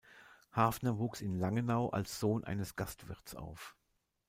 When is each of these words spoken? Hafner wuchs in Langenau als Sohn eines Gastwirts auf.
Hafner 0.51 0.97
wuchs 0.97 1.21
in 1.21 1.37
Langenau 1.37 1.89
als 1.89 2.19
Sohn 2.19 2.43
eines 2.43 2.75
Gastwirts 2.75 3.35
auf. 3.35 3.75